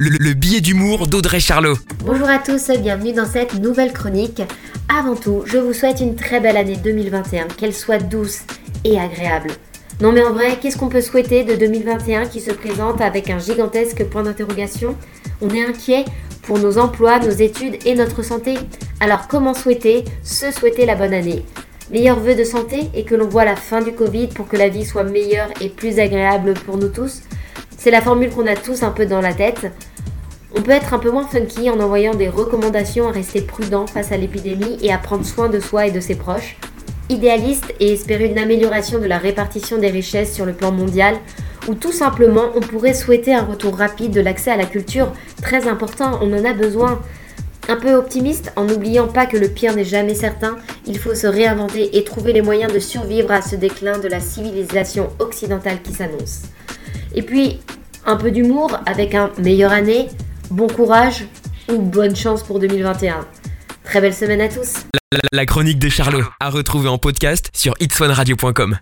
[0.00, 1.74] le, le billet d'humour d'Audrey Charlot.
[2.04, 4.42] Bonjour à tous, bienvenue dans cette nouvelle chronique.
[4.88, 8.42] Avant tout, je vous souhaite une très belle année 2021, qu'elle soit douce
[8.84, 9.50] et agréable.
[10.00, 13.40] Non mais en vrai, qu'est-ce qu'on peut souhaiter de 2021 qui se présente avec un
[13.40, 14.94] gigantesque point d'interrogation?
[15.40, 16.04] On est inquiet
[16.42, 18.54] pour nos emplois, nos études et notre santé.
[19.00, 21.44] Alors comment souhaiter Se souhaiter la bonne année?
[21.90, 24.68] Meilleurs vœux de santé et que l'on voit la fin du Covid pour que la
[24.68, 27.22] vie soit meilleure et plus agréable pour nous tous?
[27.80, 29.70] C'est la formule qu'on a tous un peu dans la tête.
[30.56, 34.10] On peut être un peu moins funky en envoyant des recommandations à rester prudent face
[34.10, 36.56] à l'épidémie et à prendre soin de soi et de ses proches.
[37.08, 41.18] Idéaliste et espérer une amélioration de la répartition des richesses sur le plan mondial,
[41.68, 45.68] ou tout simplement on pourrait souhaiter un retour rapide de l'accès à la culture, très
[45.68, 47.00] important, on en a besoin.
[47.68, 51.28] Un peu optimiste en n'oubliant pas que le pire n'est jamais certain, il faut se
[51.28, 55.92] réinventer et trouver les moyens de survivre à ce déclin de la civilisation occidentale qui
[55.92, 56.42] s'annonce.
[57.14, 57.60] Et puis,
[58.06, 60.08] un peu d'humour avec un meilleure année,
[60.50, 61.24] bon courage
[61.70, 63.26] ou bonne chance pour 2021.
[63.84, 64.84] Très belle semaine à tous.
[65.32, 68.76] La, chronique de Charlot, à retrouver en podcast sur itswanradio.com.